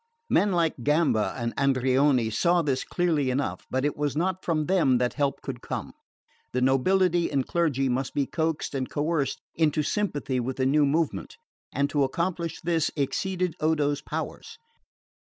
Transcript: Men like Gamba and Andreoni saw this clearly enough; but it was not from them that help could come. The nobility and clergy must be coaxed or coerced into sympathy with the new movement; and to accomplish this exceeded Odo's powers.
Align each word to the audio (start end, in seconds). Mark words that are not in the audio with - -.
Men 0.31 0.51
like 0.51 0.83
Gamba 0.83 1.35
and 1.37 1.53
Andreoni 1.57 2.31
saw 2.31 2.63
this 2.63 2.83
clearly 2.83 3.29
enough; 3.29 3.67
but 3.69 3.85
it 3.85 3.95
was 3.95 4.15
not 4.15 4.43
from 4.43 4.65
them 4.65 4.97
that 4.97 5.13
help 5.13 5.43
could 5.43 5.61
come. 5.61 5.93
The 6.53 6.61
nobility 6.61 7.29
and 7.31 7.45
clergy 7.45 7.87
must 7.87 8.15
be 8.15 8.25
coaxed 8.25 8.73
or 8.73 8.81
coerced 8.85 9.43
into 9.53 9.83
sympathy 9.83 10.39
with 10.39 10.57
the 10.57 10.65
new 10.65 10.87
movement; 10.87 11.37
and 11.71 11.87
to 11.91 12.03
accomplish 12.03 12.61
this 12.61 12.89
exceeded 12.95 13.55
Odo's 13.59 14.01
powers. 14.01 14.57